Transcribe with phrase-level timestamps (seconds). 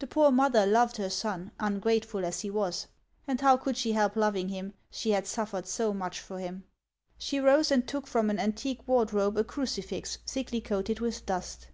[0.00, 2.88] The poor mother loved her son, ungrateful as lie was.
[3.26, 6.64] And how could she help loving him, she had suffered so much for him?
[7.16, 11.68] She rose and took from an antique wardrobe a crucifix thickly coated with dust.